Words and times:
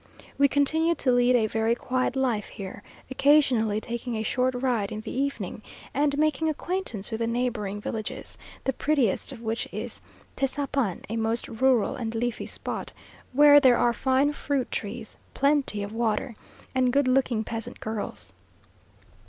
We 0.39 0.47
continue 0.47 0.95
to 0.95 1.11
lead 1.11 1.35
a 1.35 1.45
very 1.45 1.75
quiet 1.75 2.15
life 2.15 2.47
here, 2.47 2.81
occasionally 3.11 3.79
taking 3.79 4.15
a 4.15 4.23
short 4.23 4.55
ride 4.55 4.91
in 4.91 5.01
the 5.01 5.11
evening, 5.15 5.61
and 5.93 6.17
making 6.17 6.49
acquaintance 6.49 7.11
with 7.11 7.19
the 7.19 7.27
neighbouring 7.27 7.79
villages, 7.79 8.35
the 8.63 8.73
prettiest 8.73 9.31
of 9.31 9.43
which 9.43 9.69
is 9.71 10.01
Tesapan, 10.35 11.03
a 11.07 11.17
most 11.17 11.47
rural 11.47 11.95
and 11.95 12.15
leafy 12.15 12.47
spot, 12.47 12.91
where 13.31 13.59
there 13.59 13.77
are 13.77 13.93
fine 13.93 14.33
fruit 14.33 14.71
trees, 14.71 15.17
plenty 15.35 15.83
of 15.83 15.93
water, 15.93 16.35
and 16.73 16.91
good 16.91 17.07
looking 17.07 17.43
peasant 17.43 17.79
girls. 17.79 18.33